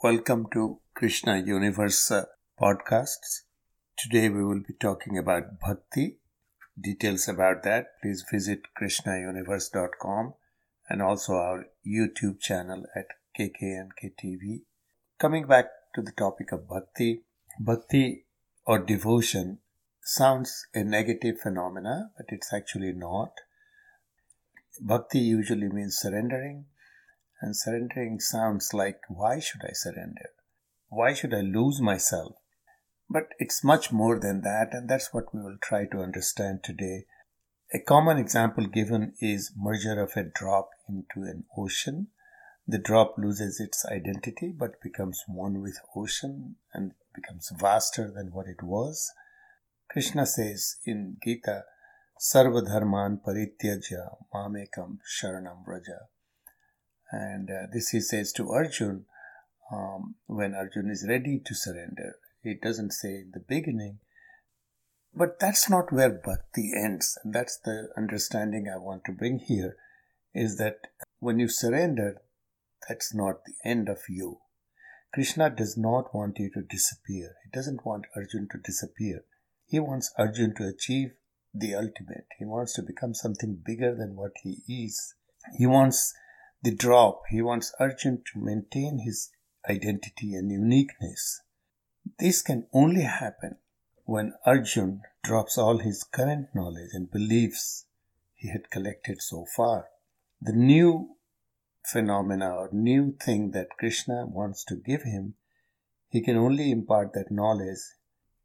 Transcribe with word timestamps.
Welcome 0.00 0.46
to 0.52 0.78
Krishna 0.94 1.42
Universe 1.44 2.12
uh, 2.12 2.26
podcasts. 2.60 3.40
Today 3.98 4.28
we 4.28 4.44
will 4.44 4.60
be 4.60 4.74
talking 4.78 5.18
about 5.18 5.58
bhakti. 5.58 6.18
Details 6.80 7.26
about 7.26 7.64
that, 7.64 7.86
please 8.00 8.24
visit 8.30 8.60
krishnauniverse.com 8.80 10.34
and 10.88 11.02
also 11.02 11.32
our 11.32 11.66
YouTube 11.84 12.38
channel 12.40 12.84
at 12.94 13.06
KKNK 13.36 14.12
TV. 14.22 14.60
Coming 15.18 15.48
back 15.48 15.66
to 15.96 16.02
the 16.02 16.12
topic 16.12 16.52
of 16.52 16.68
bhakti, 16.68 17.22
bhakti 17.58 18.26
or 18.64 18.78
devotion 18.78 19.58
sounds 20.04 20.68
a 20.74 20.84
negative 20.84 21.40
phenomena, 21.42 22.12
but 22.16 22.26
it's 22.28 22.52
actually 22.52 22.92
not. 22.92 23.32
Bhakti 24.80 25.18
usually 25.18 25.68
means 25.68 25.98
surrendering, 25.98 26.66
and 27.40 27.56
surrendering 27.56 28.20
sounds 28.20 28.74
like, 28.74 29.00
why 29.08 29.38
should 29.38 29.62
I 29.64 29.72
surrender? 29.72 30.30
Why 30.88 31.14
should 31.14 31.34
I 31.34 31.40
lose 31.40 31.80
myself? 31.80 32.36
But 33.10 33.28
it's 33.38 33.64
much 33.64 33.92
more 33.92 34.18
than 34.18 34.42
that, 34.42 34.68
and 34.72 34.88
that's 34.88 35.12
what 35.12 35.34
we 35.34 35.40
will 35.40 35.58
try 35.62 35.86
to 35.86 36.00
understand 36.00 36.62
today. 36.62 37.06
A 37.72 37.78
common 37.78 38.18
example 38.18 38.66
given 38.66 39.14
is 39.20 39.52
merger 39.56 40.00
of 40.00 40.12
a 40.16 40.24
drop 40.24 40.70
into 40.88 41.28
an 41.28 41.44
ocean. 41.56 42.08
The 42.66 42.78
drop 42.78 43.16
loses 43.18 43.60
its 43.60 43.84
identity 43.86 44.54
but 44.56 44.80
becomes 44.82 45.24
one 45.26 45.60
with 45.60 45.78
ocean 45.96 46.56
and 46.72 46.92
becomes 47.14 47.50
vaster 47.58 48.10
than 48.10 48.32
what 48.32 48.46
it 48.46 48.62
was. 48.62 49.10
Krishna 49.90 50.26
says 50.26 50.76
in 50.84 51.16
Gita, 51.24 51.64
Sarva 52.20 52.64
dharman 52.64 53.20
parityajya 53.24 54.16
mamekam 54.34 54.98
sharanam 55.06 55.64
vraja. 55.66 56.08
And 57.10 57.50
uh, 57.50 57.66
this 57.72 57.88
he 57.88 58.00
says 58.00 58.32
to 58.32 58.50
Arjun 58.50 59.06
um, 59.72 60.16
when 60.26 60.54
Arjun 60.54 60.90
is 60.90 61.06
ready 61.08 61.40
to 61.44 61.54
surrender. 61.54 62.16
He 62.42 62.54
doesn't 62.54 62.92
say 62.92 63.10
in 63.10 63.32
the 63.32 63.40
beginning. 63.40 63.98
But 65.14 65.40
that's 65.40 65.68
not 65.68 65.92
where 65.92 66.10
bhakti 66.10 66.72
ends. 66.76 67.18
And 67.24 67.34
that's 67.34 67.58
the 67.58 67.88
understanding 67.96 68.66
I 68.72 68.78
want 68.78 69.04
to 69.06 69.12
bring 69.12 69.38
here 69.38 69.76
is 70.34 70.58
that 70.58 70.88
when 71.18 71.38
you 71.38 71.48
surrender, 71.48 72.20
that's 72.88 73.14
not 73.14 73.44
the 73.44 73.54
end 73.68 73.88
of 73.88 73.98
you. 74.08 74.38
Krishna 75.12 75.50
does 75.50 75.76
not 75.76 76.14
want 76.14 76.38
you 76.38 76.50
to 76.54 76.62
disappear. 76.62 77.34
He 77.42 77.50
doesn't 77.52 77.84
want 77.84 78.06
Arjun 78.14 78.48
to 78.52 78.58
disappear. 78.58 79.24
He 79.66 79.80
wants 79.80 80.12
Arjun 80.18 80.54
to 80.56 80.66
achieve 80.68 81.12
the 81.54 81.74
ultimate. 81.74 82.26
He 82.38 82.44
wants 82.44 82.74
to 82.74 82.82
become 82.82 83.14
something 83.14 83.60
bigger 83.64 83.94
than 83.94 84.16
what 84.16 84.32
he 84.42 84.62
is. 84.68 85.14
He 85.56 85.66
wants 85.66 86.14
the 86.62 86.74
drop. 86.74 87.22
He 87.30 87.42
wants 87.42 87.72
Arjun 87.78 88.22
to 88.32 88.40
maintain 88.40 88.98
his 88.98 89.30
identity 89.68 90.34
and 90.34 90.50
uniqueness. 90.50 91.40
This 92.18 92.42
can 92.42 92.66
only 92.72 93.02
happen 93.02 93.56
when 94.04 94.34
Arjun 94.46 95.02
drops 95.22 95.58
all 95.58 95.78
his 95.78 96.02
current 96.02 96.48
knowledge 96.54 96.90
and 96.94 97.10
beliefs 97.10 97.84
he 98.34 98.48
had 98.48 98.70
collected 98.70 99.20
so 99.20 99.44
far. 99.54 99.86
The 100.40 100.52
new 100.52 101.16
phenomena 101.84 102.54
or 102.54 102.70
new 102.72 103.16
thing 103.20 103.50
that 103.50 103.76
Krishna 103.78 104.26
wants 104.26 104.64
to 104.64 104.76
give 104.76 105.02
him, 105.02 105.34
he 106.08 106.22
can 106.22 106.36
only 106.36 106.70
impart 106.70 107.12
that 107.12 107.30
knowledge 107.30 107.78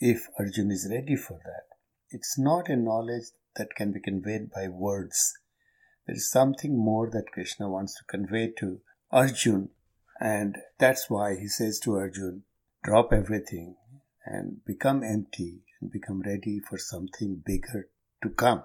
if 0.00 0.28
Arjun 0.38 0.70
is 0.70 0.88
ready 0.90 1.16
for 1.16 1.38
that. 1.44 1.64
It's 2.10 2.38
not 2.38 2.68
a 2.68 2.76
knowledge 2.76 3.26
that 3.56 3.74
can 3.74 3.92
be 3.92 4.00
conveyed 4.00 4.50
by 4.50 4.68
words. 4.68 5.38
There 6.06 6.16
is 6.16 6.30
something 6.30 6.76
more 6.76 7.08
that 7.10 7.32
Krishna 7.32 7.68
wants 7.68 7.96
to 7.96 8.04
convey 8.04 8.52
to 8.58 8.80
Arjun, 9.10 9.70
and 10.20 10.58
that's 10.78 11.08
why 11.08 11.36
he 11.36 11.48
says 11.48 11.78
to 11.80 11.94
Arjun, 11.94 12.44
drop 12.82 13.12
everything 13.12 13.76
and 14.26 14.64
become 14.64 15.02
empty 15.02 15.62
and 15.80 15.90
become 15.90 16.20
ready 16.20 16.60
for 16.60 16.78
something 16.78 17.42
bigger 17.44 17.88
to 18.22 18.28
come. 18.28 18.64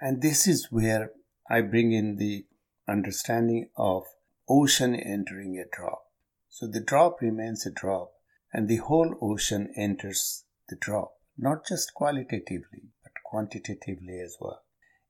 And 0.00 0.22
this 0.22 0.46
is 0.46 0.70
where 0.70 1.10
I 1.50 1.62
bring 1.62 1.92
in 1.92 2.16
the 2.16 2.46
understanding 2.88 3.68
of 3.76 4.04
ocean 4.48 4.94
entering 4.94 5.58
a 5.58 5.64
drop. 5.76 6.04
So 6.48 6.66
the 6.66 6.80
drop 6.80 7.20
remains 7.20 7.66
a 7.66 7.70
drop, 7.70 8.12
and 8.52 8.68
the 8.68 8.76
whole 8.76 9.16
ocean 9.20 9.72
enters 9.76 10.44
the 10.68 10.76
drop, 10.76 11.14
not 11.36 11.66
just 11.66 11.94
qualitatively, 11.94 12.90
but 13.02 13.12
quantitatively 13.24 14.20
as 14.20 14.36
well. 14.40 14.62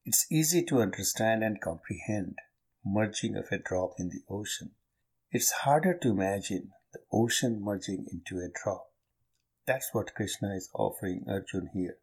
It's 0.05 0.27
easy 0.33 0.65
to 0.65 0.81
understand 0.81 1.45
and 1.45 1.61
comprehend 1.61 2.39
merging 2.85 3.37
of 3.37 3.47
a 3.53 3.59
drop 3.59 3.93
in 3.99 4.09
the 4.09 4.23
ocean. 4.29 4.73
It's 5.31 5.53
harder 5.53 5.97
to 5.99 6.11
imagine 6.11 6.73
the 6.93 7.01
ocean 7.13 7.63
merging 7.63 8.07
into 8.11 8.39
a 8.39 8.49
drop. 8.53 8.91
That's 9.65 9.91
what 9.93 10.15
Krishna 10.15 10.57
is 10.57 10.69
offering 10.75 11.25
Arjun 11.29 11.71
here. 11.73 11.99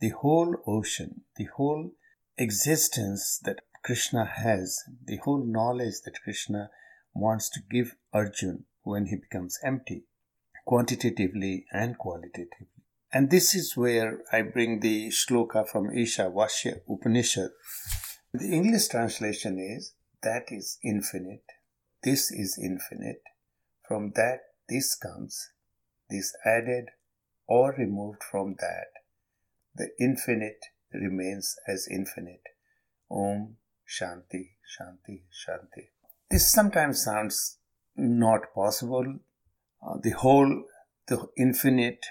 The 0.00 0.10
whole 0.10 0.56
ocean, 0.66 1.22
the 1.36 1.46
whole 1.56 1.92
existence 2.36 3.40
that 3.44 3.62
Krishna 3.82 4.26
has, 4.26 4.84
the 5.02 5.16
whole 5.16 5.42
knowledge 5.42 6.02
that 6.04 6.22
Krishna 6.22 6.70
wants 7.14 7.48
to 7.50 7.60
give 7.70 7.96
Arjun 8.12 8.66
when 8.82 9.06
he 9.06 9.16
becomes 9.16 9.58
empty, 9.64 10.04
quantitatively 10.66 11.64
and 11.72 11.96
qualitatively. 11.96 12.77
And 13.12 13.30
this 13.30 13.54
is 13.54 13.76
where 13.76 14.20
I 14.30 14.42
bring 14.42 14.80
the 14.80 15.08
shloka 15.08 15.66
from 15.66 15.88
Ishavasya 15.88 16.80
Upanishad. 16.88 17.50
The 18.34 18.48
English 18.48 18.88
translation 18.88 19.58
is 19.58 19.94
that 20.22 20.44
is 20.48 20.78
infinite, 20.84 21.44
this 22.02 22.30
is 22.30 22.58
infinite, 22.62 23.22
from 23.86 24.12
that 24.16 24.40
this 24.68 24.94
comes, 24.94 25.50
this 26.10 26.36
added 26.44 26.90
or 27.46 27.74
removed 27.78 28.22
from 28.30 28.56
that, 28.60 28.88
the 29.74 29.88
infinite 29.98 30.66
remains 30.92 31.56
as 31.66 31.88
infinite. 31.90 32.42
Om 33.10 33.56
Shanti, 33.88 34.50
Shanti, 34.68 35.22
Shanti. 35.32 35.88
This 36.30 36.50
sometimes 36.52 37.02
sounds 37.02 37.56
not 37.96 38.52
possible. 38.54 39.20
Uh, 39.82 39.94
the 40.02 40.10
whole, 40.10 40.64
the 41.06 41.26
infinite 41.38 42.04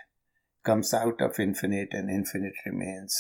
comes 0.68 0.94
out 0.94 1.22
of 1.22 1.40
infinite 1.40 1.94
and 2.00 2.10
infinite 2.10 2.58
remains, 2.66 3.16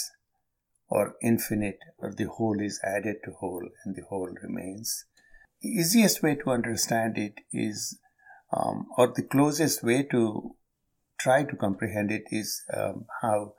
or 0.89 1.15
infinite 1.23 1.79
or 1.97 2.13
the 2.13 2.29
whole 2.37 2.59
is 2.61 2.79
added 2.83 3.17
to 3.23 3.31
whole 3.39 3.67
and 3.83 3.95
the 3.95 4.03
whole 4.09 4.33
remains. 4.43 5.05
The 5.61 5.69
easiest 5.69 6.21
way 6.21 6.35
to 6.35 6.51
understand 6.51 7.17
it 7.17 7.39
is, 7.51 7.99
um, 8.51 8.87
or 8.97 9.07
the 9.07 9.23
closest 9.23 9.83
way 9.83 10.03
to 10.11 10.55
try 11.19 11.43
to 11.43 11.55
comprehend 11.55 12.11
it 12.11 12.25
is 12.31 12.61
um, 12.75 13.05
how 13.21 13.53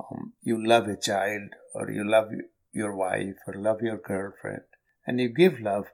um, 0.00 0.32
you 0.42 0.56
love 0.74 0.86
a 0.88 0.96
child 0.96 1.50
or 1.74 1.90
you 1.90 2.08
love 2.08 2.28
your 2.72 2.94
wife 2.94 3.36
or 3.46 3.54
love 3.54 3.82
your 3.82 3.98
girlfriend 3.98 4.62
and 5.06 5.20
you 5.20 5.28
give 5.28 5.60
love, 5.60 5.86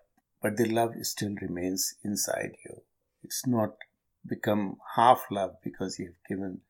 but 0.42 0.56
the 0.56 0.68
love 0.68 0.92
still 1.02 1.34
remains 1.40 1.94
inside 2.04 2.52
you. 2.64 2.82
It's 3.22 3.46
not 3.46 3.74
become 4.28 4.76
half 4.96 5.22
love 5.30 5.54
because 5.64 5.98
you've 5.98 6.22
given 6.28 6.60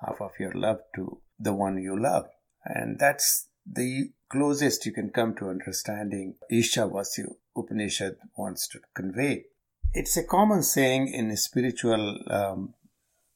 half 0.00 0.20
of 0.20 0.32
your 0.38 0.52
love 0.52 0.80
to 0.94 1.20
the 1.38 1.52
one 1.52 1.82
you 1.82 2.00
love. 2.00 2.26
And 2.64 2.98
that's 2.98 3.48
the 3.64 4.10
closest 4.30 4.86
you 4.86 4.92
can 4.92 5.10
come 5.10 5.34
to 5.36 5.48
understanding 5.48 6.34
Isha 6.50 6.80
Ishavasya 6.80 7.34
Upanishad 7.56 8.16
wants 8.36 8.68
to 8.68 8.80
convey. 8.94 9.44
It's 9.92 10.16
a 10.16 10.24
common 10.24 10.62
saying 10.62 11.08
in 11.08 11.28
the 11.28 11.36
spiritual 11.36 12.18
um, 12.28 12.74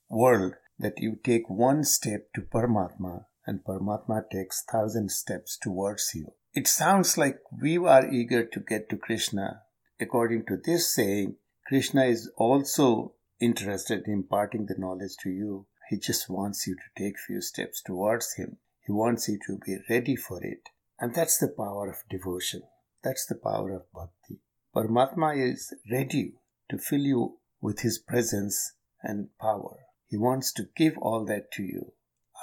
world 0.08 0.54
that 0.78 0.98
you 0.98 1.16
take 1.22 1.48
one 1.48 1.84
step 1.84 2.32
to 2.34 2.42
Paramatma 2.42 3.24
and 3.46 3.64
Paramatma 3.64 4.28
takes 4.30 4.62
thousand 4.70 5.10
steps 5.10 5.56
towards 5.56 6.10
you. 6.14 6.32
It 6.54 6.66
sounds 6.66 7.16
like 7.16 7.38
we 7.62 7.78
are 7.78 8.10
eager 8.10 8.44
to 8.44 8.60
get 8.60 8.88
to 8.90 8.96
Krishna. 8.96 9.62
According 10.00 10.46
to 10.46 10.56
this 10.56 10.92
saying, 10.92 11.36
Krishna 11.66 12.04
is 12.04 12.30
also 12.36 13.14
interested 13.40 14.02
in 14.06 14.12
imparting 14.12 14.66
the 14.66 14.74
knowledge 14.76 15.16
to 15.22 15.30
you 15.30 15.66
he 15.90 15.98
just 15.98 16.30
wants 16.30 16.68
you 16.68 16.76
to 16.76 17.02
take 17.02 17.18
few 17.18 17.40
steps 17.40 17.82
towards 17.84 18.34
him. 18.34 18.58
He 18.86 18.92
wants 18.92 19.28
you 19.28 19.40
to 19.48 19.58
be 19.66 19.78
ready 19.90 20.14
for 20.14 20.38
it. 20.40 20.68
And 21.00 21.12
that's 21.12 21.38
the 21.38 21.48
power 21.48 21.90
of 21.90 22.08
devotion. 22.08 22.62
That's 23.02 23.26
the 23.26 23.34
power 23.34 23.72
of 23.72 23.92
bhakti. 23.92 24.38
Paramatma 24.72 25.52
is 25.52 25.74
ready 25.90 26.34
to 26.70 26.78
fill 26.78 27.00
you 27.00 27.38
with 27.60 27.80
his 27.80 27.98
presence 27.98 28.74
and 29.02 29.30
power. 29.40 29.78
He 30.06 30.16
wants 30.16 30.52
to 30.52 30.68
give 30.76 30.96
all 30.96 31.24
that 31.24 31.50
to 31.54 31.64
you. 31.64 31.92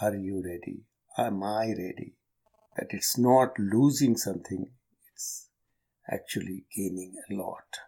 Are 0.02 0.16
you 0.16 0.44
ready? 0.46 0.82
Am 1.18 1.42
I 1.42 1.68
ready? 1.68 2.16
That 2.76 2.88
it's 2.90 3.18
not 3.18 3.58
losing 3.58 4.18
something, 4.18 4.72
it's 5.14 5.48
actually 6.12 6.66
gaining 6.76 7.14
a 7.32 7.34
lot. 7.34 7.80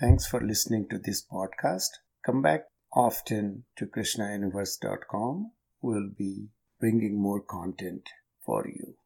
Thanks 0.00 0.26
for 0.26 0.40
listening 0.40 0.88
to 0.90 0.98
this 0.98 1.24
podcast. 1.24 1.90
Come 2.26 2.42
back 2.42 2.64
often 2.94 3.64
to 3.76 3.86
krishnauniverse.com. 3.86 5.52
We'll 5.80 6.10
be 6.16 6.48
bringing 6.78 7.20
more 7.20 7.40
content 7.40 8.08
for 8.44 8.66
you. 8.66 8.96